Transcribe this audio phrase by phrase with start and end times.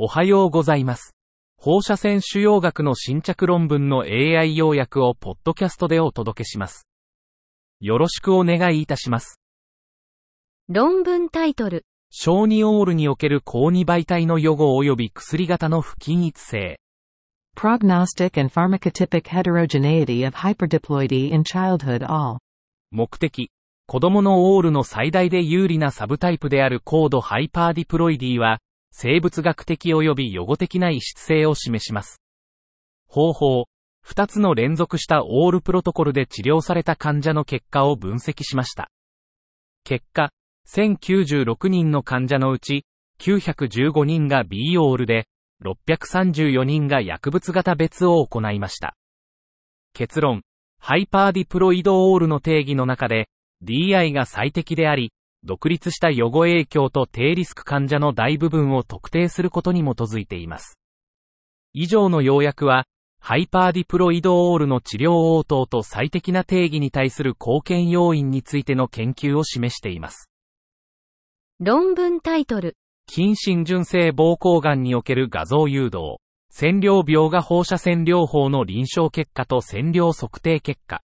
[0.00, 1.16] おはようございます。
[1.56, 6.86] 放射線腫瘍学の新着論文の AI 要約をポッドキャストでお届けします。
[7.80, 9.40] よろしくお願いいたします。
[10.68, 11.84] 論文タイトル。
[12.10, 16.78] 小児 ALL における高2倍体の予後及び薬型の不均一性。
[17.56, 22.38] Prognostic and pharmacotypic heterogeneity of hyperdiploidy in childhood ALL.
[22.92, 23.50] 目的。
[23.88, 28.60] 子供の ALL の最大で有利なサブタイプである高度 hyperdiploidy は、
[28.90, 32.20] 生物学的及び予後的な異質性を示します。
[33.06, 33.64] 方法。
[34.00, 38.90] 二つの連続したオールプロトコルで治療された患者の結果を分析しました。
[39.84, 40.30] 結果、
[40.66, 42.84] 1096人の患者のうち、
[43.20, 45.26] 915人が B オールで、
[45.64, 48.96] 634人が薬物型別を行いました。
[49.92, 50.42] 結論。
[50.80, 53.28] ハイパーディプロイドオールの定義の中で、
[53.64, 55.12] DI が最適であり、
[55.44, 60.78] 独立した予後影響と低リスク患者の大部分を特定することに基づいています。
[61.72, 62.86] 以上の要約は、
[63.20, 70.30] ハイパーディプロイドオールの治療応答と最適な定義に対する貢献要因についての研究を示しています。
[71.60, 72.76] 論文タイトル。
[73.06, 76.18] 近親純性膀胱癌における画像誘導、
[76.50, 81.00] 線量描画放射線療法の臨床結果と線量測定結果。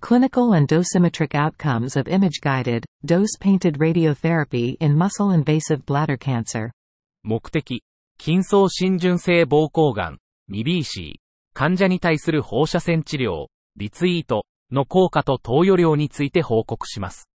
[0.00, 6.70] Clinical and dosimetric outcomes of image-guided, dose-painted radiotherapy in muscle-invasive bladder cancer.
[7.24, 7.82] 目的、
[8.16, 11.20] 筋層浸潤性膀胱癌、ミビーシー、
[11.52, 17.28] 患者に対する放射線治療、リツイートの効果と投与量について報告します。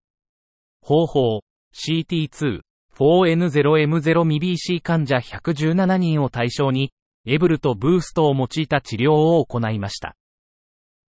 [0.81, 1.41] 方法、
[1.75, 2.61] CT2、
[2.97, 6.93] 4N0M0 ミビーシー患者117人を対象に、
[7.27, 10.15] エブルとブーストを用いた治療を行いました。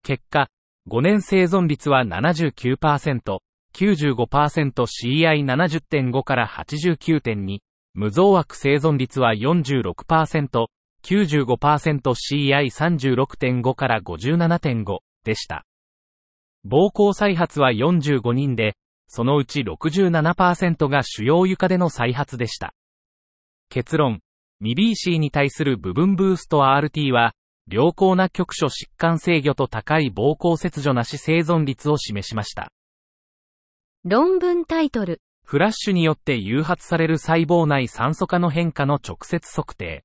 [0.04, 0.48] 結果、
[0.90, 3.40] 5年生存率は79%、
[3.74, 7.60] 95% CI70.5 から89.2、
[7.94, 10.66] 無増悪生存率は46%、
[11.04, 15.66] 95% CI36.5 から57.5でした。
[16.66, 18.76] 膀胱再発は45人で、
[19.08, 22.74] そのうち67%が主要床での再発でした。
[23.70, 24.22] 結論、
[24.60, 27.34] ミビーシーに対する部分ブースト RT は、
[27.72, 32.70] 良好な局所疾患制御と高い膀胱切除なし生存率を示しました。
[34.04, 35.22] 論文タイトル。
[35.46, 40.04] フラッシュによって誘発される細胞内酸素化の変化の直接測定。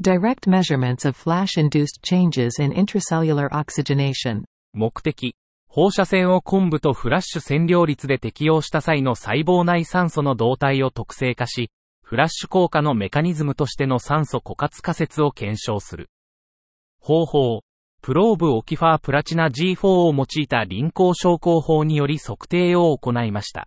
[0.00, 4.44] Direct measurements of flash-induced changes in intracellular oxygenation.
[4.72, 5.34] 目的。
[5.66, 11.72] 放射線を昆布とフラッシュ線量率で適用した際の細胞内酸素の動態を特性化し、
[12.04, 16.08] フラッシュ効果のメカニズムとしての酸素枯渇仮説を検証する。
[17.08, 17.62] 方法。
[18.02, 23.66] プローブオキファープラチナ G4 を用いた臨床症候法により測定を行いました。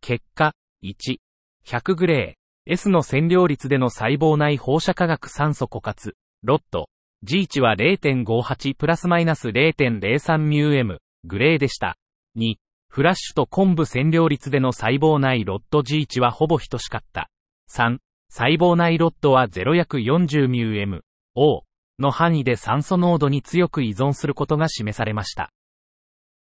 [0.00, 0.52] 結果、
[0.82, 1.18] 1、
[1.64, 6.88] 100グレー、S の線量率での細胞内放射化学酸素枯渇、ロット、
[7.22, 11.96] G 値は0.58プラスマイナス0.03ミュー M、グレーでした。
[12.36, 12.56] 2、
[12.88, 17.30] フラッシュと昆布線量率での細胞内ロット G 値はほぼ等しかった。
[17.70, 17.98] 3、
[18.28, 21.04] 細胞内ロットは0約40ミュー M、
[21.36, 21.62] O
[22.02, 25.50] の範囲で酸素濃度に強く依存することが示されました。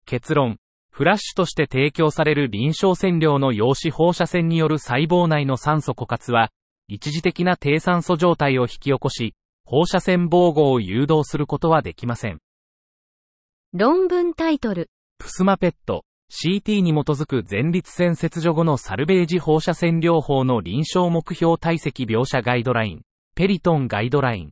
[0.05, 0.57] 結論、
[0.89, 6.49] フラッシュとして提供される臨床線量の陽子放射線による細胞内の酸素枯渇は、
[6.89, 9.33] 一時的な低酸素状態を引き起こし、
[9.63, 12.39] 放射線防護を誘導することはできません。
[13.71, 14.89] 論文タイトル。
[15.17, 23.01] プスマペット、CT に基づく前立腺切除後のサルベージ放射線療法の臨床目標体積描写ガイドライン、
[23.35, 24.51] ペリトンガイドライン。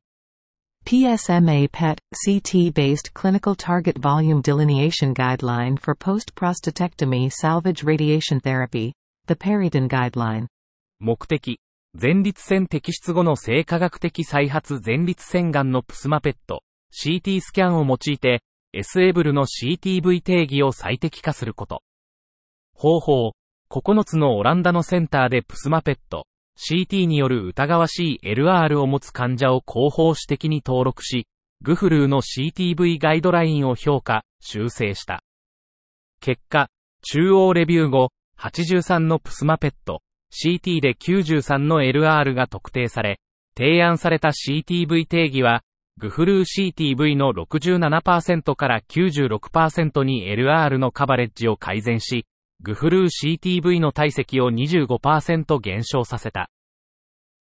[0.89, 8.93] PSMA PET, CT-based clinical target volume delineation guideline for post-prostatectomy salvage radiation therapy,
[9.27, 10.47] the Periton Guideline.
[10.99, 11.59] 目的、
[11.93, 18.41] 前立腺摘出後の性科学的再発前立腺癌のプスマペット、CT スキャンを用いて、
[18.73, 21.83] S エブルの CTV 定義を最適化すること。
[22.73, 23.33] 方法、
[23.69, 26.25] 9つのオランダのセンターでプスマペット、
[26.59, 31.25] CT による疑わしい LR を持つ患者を広報指摘に登録し、
[31.61, 35.23] グフルーの CTV ガイドラインを評価、修正した。
[36.19, 36.67] 結果、
[37.01, 40.01] 中央レビュー後、83のプスマペット、
[40.31, 43.19] CT で93の LR が特定され、
[43.57, 45.63] 提案された CTV 定義は、
[45.97, 52.25] グフルー CTV の67%から96%に LR のカバレッジを改善し、
[52.61, 56.49] グフルー CTV の体積を25%減少させた。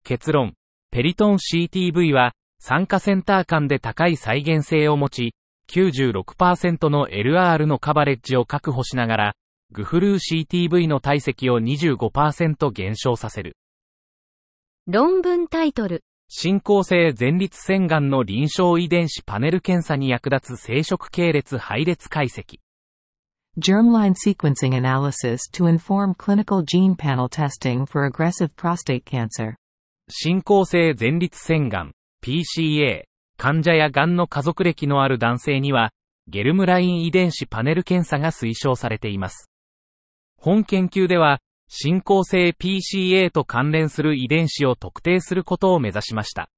[0.05, 0.55] 結論、
[0.91, 5.35] ペリトン CTV は、酸化センター間で高い再現性を持ち、
[5.71, 9.35] 96%の LR のカバレッジを確保しながら、
[9.73, 13.57] グフルー CTV の体積を25%減少させる。
[14.87, 16.05] 論文タイトル。
[16.29, 22.59] 進行性前立腺がんの臨床遺伝子パネル検査に役立つ生殖系列配列解析。
[23.59, 29.55] Germline sequencing analysis to inform clinical gene panel testing for aggressive prostate cancer.
[30.11, 31.93] 進行性前立腺がん、
[32.23, 33.05] PCA、
[33.39, 35.91] 患者やがんの家族歴のある男性には、
[36.29, 39.49] ゲルムライン遺伝子パネル検査が推奨されています。
[40.37, 46.51] 本研究では、進行性 PCA と関連する遺伝子を特定することを目指しました。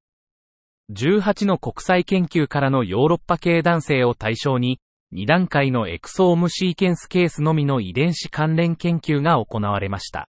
[0.92, 4.80] 18の国際研究からのヨーロッパ系男性を対象に、
[5.14, 10.28] 2段階のエクソームシーケンスケースのみの遺伝子関連研究が行われました。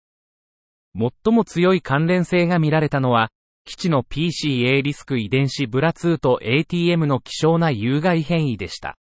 [0.94, 3.30] 最も強い関連性が見られたのは、
[3.64, 8.96] 基地の PCA リスク遺伝子ブラ2と ATM の希少な有害変異でした。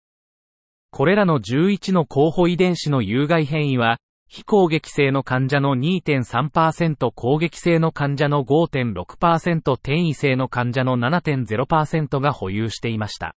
[0.92, 3.98] これらの11の候補遺伝子の有害変異は、
[4.28, 13.36] 非攻撃性の患者の2.3%攻撃性の患者の5.6%転移性の患者の7.0%が保有していました。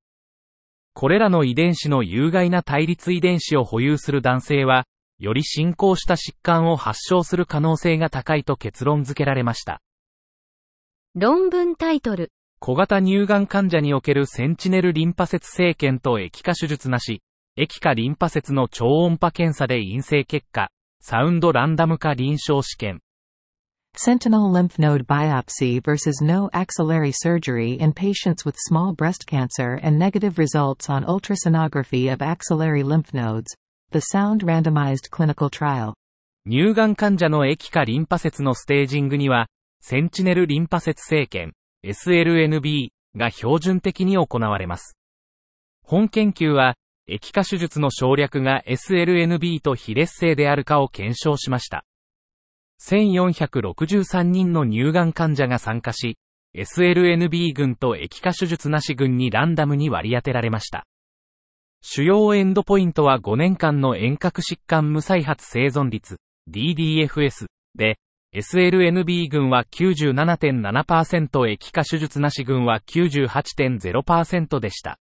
[0.94, 4.86] これらの遺伝子の有害な対立遺伝子を保有する男性は、
[5.18, 9.82] より進行した疾患を発症する可能性が高いと結論付けられました。
[11.16, 12.30] 論文タイトル。
[12.60, 17.22] 小型乳がん患者におけるセンチネルリンパ節生検と液化手術なし、
[17.56, 20.70] 液化リンパ節の超音波検査で陰性結果、
[21.00, 23.00] サウンドランダム化臨床試験。
[23.96, 30.36] Sentinel lymph node biopsy versus no axillary surgery in patients with small breast cancer and negative
[30.36, 33.54] results on ultrasonography of axillary lymph nodes.
[33.92, 35.94] The Sound Randomized Clinical Trial.
[36.44, 39.46] 乳がん患者の液化リンパ節のステージングには、
[39.80, 41.54] センチネルリンパ節生検、
[41.84, 44.96] SLNB が標準的に行われます。
[45.84, 46.74] 本研究は、
[47.06, 51.84] 液化手術の省略が SLNB と非劣性であるかを検証しました。
[52.86, 56.18] 1463人の乳がん患者が参加し、
[56.54, 60.86] SLNB 群と液化手術なし群にランダムに割り当てられました。
[61.82, 66.18] 主要エンドポイントは5年間の遠隔疾患無再発生存率、
[66.50, 67.98] DDFS で、
[68.34, 74.98] SLNB 群は97.7%液化手術なし群は98.0%でした。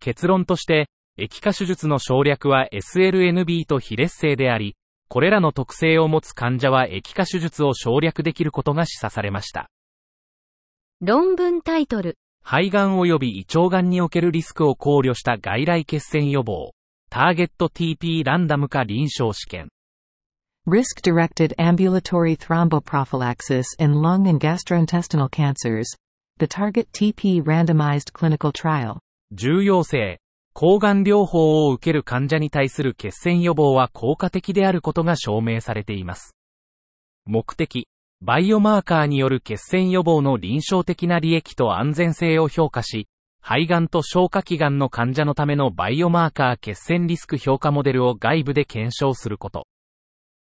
[0.00, 4.76] 結論として、液化手術の省略は SLNB と非劣性であり、
[5.08, 9.70] これらの特性を持つ患者は液化手術を省略できることが示唆されました。
[11.00, 12.16] 論文タイトル。
[12.42, 16.72] 肺がん及び胃腸がんにおけるリスクを考慮した外来血栓予防。
[17.10, 19.68] ターゲット TP ランダム化臨床試験。
[20.66, 25.86] Risk-directed ambulatory thromboprophylaxis in lung and gastrointestinal cancers.
[26.38, 28.98] The Target TP randomized clinical trial.
[29.32, 30.18] 重要性。
[30.58, 36.34] 抗がん療法を受ける患者に対する血栓予防は効果的であることが証明されています。
[37.26, 37.88] 目的、
[38.22, 43.06] バイオマーカーによる血栓予防の臨床的な利益と安全性を評価し、
[43.42, 49.66] 肺がんと消化器がんの患者のためのバイオマーカー血栓リスク評価モデルを外部で検証すること。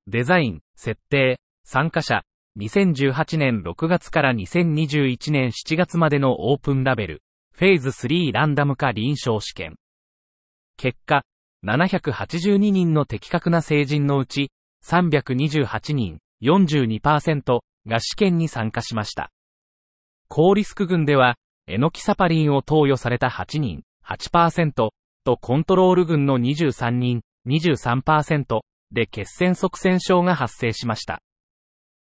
[0.06, 2.22] デザイン、設定、参加者、
[2.60, 7.22] 2018年6月から2021年7月までのオープンラベル、
[7.52, 9.76] フェーズ3ランダム化臨床試験。
[10.78, 11.24] 結果、
[11.66, 14.52] 782人の的確な成人のうち、
[14.86, 19.32] 328人、42%が試験に参加しました。
[20.30, 21.36] 高リスク群では、
[21.68, 24.72] エノキサパリンを投与された8人、8%
[25.26, 28.60] とコントロール群の23人、23%
[28.92, 31.22] で血栓側栓症が発生しました。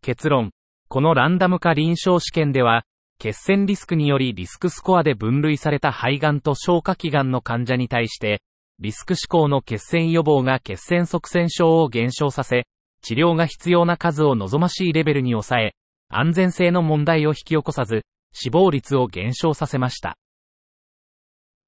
[0.01, 0.51] 結論、
[0.89, 2.83] このランダム化臨床試験では、
[3.19, 8.41] 血栓リスクによりリスクスコアで分類された肺がんと消化器がんの患者に対して、
[8.79, 12.63] リスク志向の血栓予防が血栓側栓症を減少させ、
[13.01, 15.75] 治療が必要な数を望ましいレベルに抑え、
[16.07, 20.17] 安全性の問題を引き起こさず、死亡率を減少させました。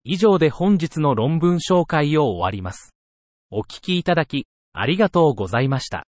[0.03, 2.93] 以上で本日の論文紹介を終わります。
[3.49, 6.05] お聞きいただき、ありがとうございました。